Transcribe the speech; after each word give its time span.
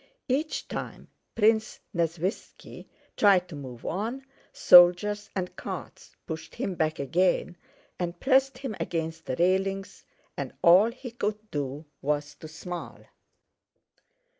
Each 0.27 0.67
time 0.67 1.09
Prince 1.35 1.79
Nesvítski 1.95 2.87
tried 3.15 3.47
to 3.49 3.55
move 3.55 3.85
on, 3.85 4.25
soldiers 4.51 5.29
and 5.35 5.55
carts 5.55 6.15
pushed 6.25 6.55
him 6.55 6.73
back 6.73 6.97
again 6.97 7.55
and 7.99 8.19
pressed 8.19 8.57
him 8.57 8.75
against 8.79 9.27
the 9.27 9.35
railings, 9.35 10.03
and 10.35 10.53
all 10.63 10.89
he 10.89 11.11
could 11.11 11.51
do 11.51 11.85
was 12.01 12.33
to 12.37 12.47
smile. 12.47 13.05